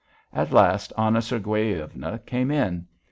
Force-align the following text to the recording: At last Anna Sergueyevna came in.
At 0.33 0.51
last 0.51 0.91
Anna 0.97 1.19
Sergueyevna 1.19 2.25
came 2.25 2.49
in. 2.49 2.87